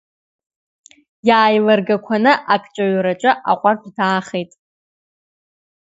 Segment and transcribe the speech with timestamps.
[1.27, 4.51] Иааилыргақәаны акҿаҩраҿы аҟәардә даахеит.